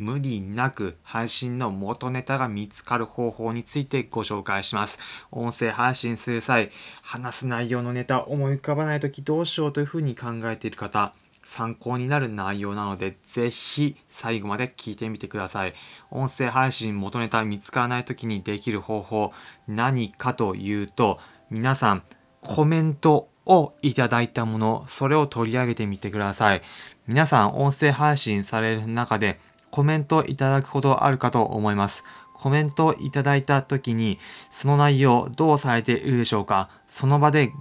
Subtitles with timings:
[0.00, 4.98] 無理なく配信の元ネタが見つかる方法についてご紹介します。
[5.30, 6.70] 音声配信する際、
[7.02, 11.14] 話す内容のネタ思い浮かばないときどうしようというふうに考えている方、
[11.44, 15.74] 参考になる内容なので、ぜひ最後まで聞いてみてください。
[16.10, 19.32] 音声配信元ネタ見つからないときにできる方法、
[19.68, 21.18] 何かというと、
[21.50, 22.02] 皆さん、
[22.40, 26.62] コメントをいただいたもの、それを取り上げてみてください。
[27.06, 29.40] 皆さん、音声配信される中で、
[29.70, 32.04] コメントいただくことあるかと思います。
[32.34, 36.70] コメントいただいた時に、その内容どうされているでしょうか？
[36.86, 37.52] その場で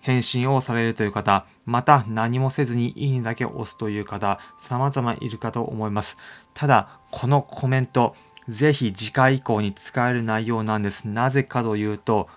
[0.00, 6.16] 返信をされるという方、また何もせずにいいねだけ押すという方、様々いるかと思います。
[6.54, 8.14] ただ、このコメント、
[8.48, 11.08] ぜひ次回以降に使える内容なんです。
[11.08, 12.28] なぜかというと、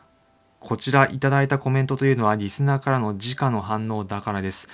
[0.60, 4.68] こちらいただいたコメントというのはリスナーからの直の反応だからです。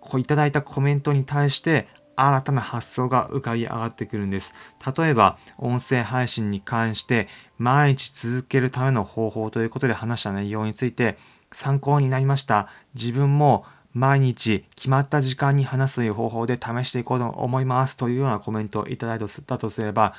[0.00, 1.88] こういただいたコメントに対して
[2.20, 4.54] 新たな発想が浮かび上がってくるんです。
[4.96, 11.16] 例えば、音声配信に関して毎日続けるための方法ということで話した内容について
[11.52, 12.68] 参考になりました。
[12.94, 20.14] 自分も毎日決まった時間に話すという方法で試していこうと思いますというようなコメントをいただいたとすれば、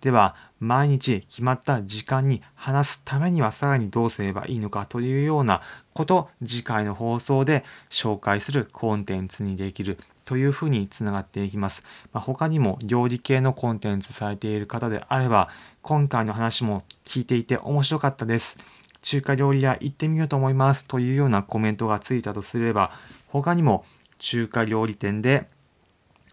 [0.00, 5.62] では、毎日決まった時間に話すためにはさらにどうすればいいのかというような
[5.94, 11.82] こと次回の放送で紹介するコンテンツにできるというふうにつながっていきます。
[12.12, 15.48] まあ、他にも料理系のコンテンツされている方であれば、
[15.82, 18.58] 今回の話も聞いていて面白かったです。
[19.02, 22.92] 中華料理屋行ってみようと思いますというようなコメントがついたとすれば、
[23.28, 23.84] 他にも
[24.18, 25.48] 中華料理店で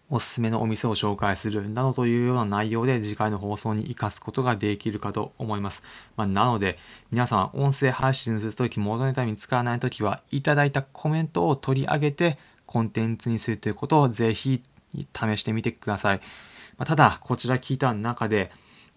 [0.10, 5.84] おすすめのお店を紹介するなどというような内容で次回の放送に活かすことができるかと思います。
[6.16, 6.78] まあ、なので、
[7.12, 14.64] 皆さん音声配信するとき、元ネタ見つからないときは、いただいたコメントを取り上げてコンテンツにするということをぜひ
[14.94, 16.22] 試してみてください。
[16.78, 18.52] まあ、ただ、こちら聞いた中で、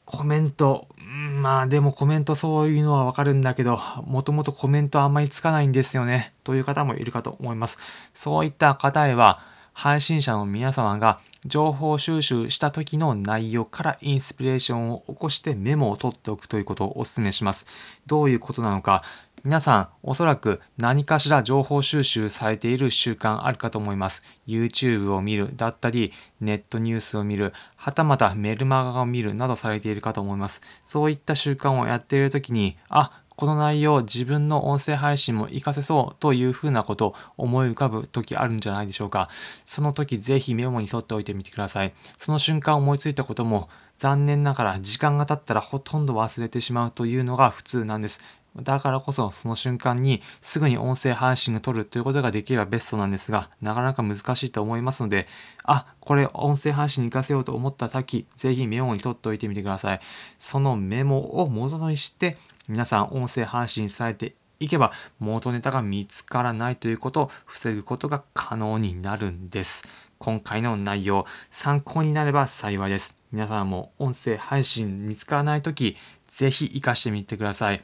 [0.04, 7.78] コメント、んまあでもコメントそういうのはわかるんだけど、もともとコメントあんまりつかないんですよね、という方もいるかと思います。
[8.14, 9.40] そういった方へは、
[9.72, 17.66] 配信者の皆様が情報収集した時の内容からインスピレーションを起こしてメモを取っておくということをお勧めします。
[18.06, 19.02] どういうことなのか、
[19.42, 24.22] 皆さんおそらく何かしら情報収集されている習慣あるかと思います。
[24.46, 30.60] YouTube を見るだったり、ネットニュースを見る、はたまたメルマガを見るなどされているかと思います。
[30.84, 39.30] そういった習慣をやっている時に、あ、この内容自分の音声配信も活かせそうというふうなことを思い浮かぶ時あるんじゃないでしょうか。
[39.64, 41.94] その時ぜひメモに取っておいてみてください。
[42.18, 48.20] その瞬間思いついたことも残念ながら時間が経ったらほとんど忘れてしまうというのが普通なんです。
[48.60, 55.28] だからこそその瞬間にすぐに音声配信を取るということができればベストなんですが、なかなか難しいと思いますので、
[55.64, 60.00] あ、これ音声配信に活かせようと思った時、ぜひメモに取っておいてみてください。
[60.38, 62.36] そのメモを元にして
[62.70, 69.82] 皆さん音声配信されていけば元ネタが見つからないということを防ぐことが可能になるんです。
[70.18, 73.16] 今回の内容参考になれば幸いです。
[73.32, 75.96] 皆さんも音声配信見つからないとき
[76.28, 77.82] ぜひ活かしてみてください。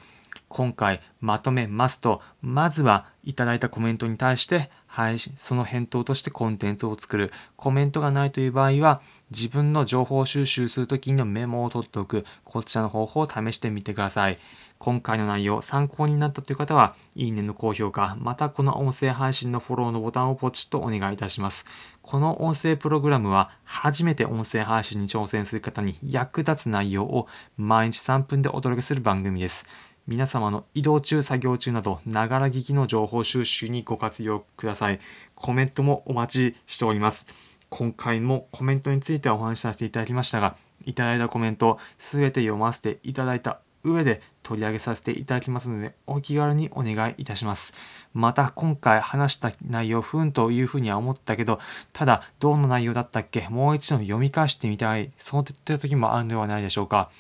[0.49, 7.31] 今回まとめますと、まずはいただいたコメントに対して、はい、その返答としてコンテンツを作る。
[7.57, 12.25] コメントがないという場合は、自分の情報収集するときのメモを取っておく。
[12.45, 14.39] こちらの方法を試してみてください。
[14.79, 21.67] 今回の内容参考になったという方は、いいねの高評価、またこの音声配信のフォローのボタンをポチッとお願いいたします。
[22.01, 27.29] この音声プログラムは、初めて音声配信に挑戦する方に役立つ内容を
[27.59, 29.67] 毎日3分でお届けする番組です。
[30.07, 35.01] 皆様の移動中、作業中など、ながら聞きの情報収集にご活用ください。
[35.35, 37.27] コメントもお待ちしております。
[37.71, 43.61] 今回もコメントについてはお話しさせていただきましたが、いただいたコメント、すべて読ませていただいた
[43.91, 47.73] 上で取り上げさせていただきますので、お気軽にお願いいたします。
[48.13, 51.59] また、今回話した内容、ふんというふうには思ったけど、
[51.93, 57.11] ただ、どんな内容だったっけもう一度読み返してみたい、そういった時もあるのではないでしょうか。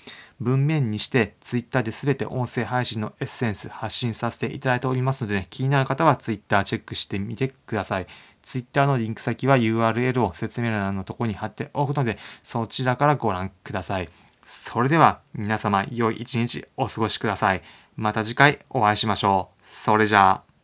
[0.40, 8.06] 文面にして Twitter で全て音声配信のエッセンス発信させていただいておりますので、ね、気になる方は Twitter チェックしてみてください。
[8.42, 14.08] Twitter のリンク先は URL を説明欄のところに貼っておくので、そちらからご覧ください。
[14.46, 17.62] それでは皆様良い一日お過ごしください。
[17.96, 19.58] また次回お会いしましょう。
[19.60, 20.55] それじゃあ。